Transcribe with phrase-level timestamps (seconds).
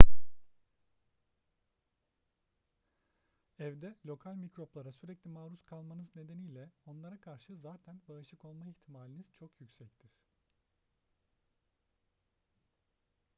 [3.59, 10.11] evde lokal mikroplara sürekli maruz kalmanız nedeniyle onlara karşı zaten bağışık olma ihtimaliniz çok yüksektir